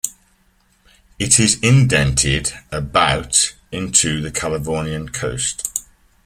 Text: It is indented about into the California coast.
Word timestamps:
It 1.19 1.39
is 1.39 1.59
indented 1.59 2.53
about 2.71 3.53
into 3.71 4.19
the 4.19 4.31
California 4.31 5.05
coast. 5.05 5.85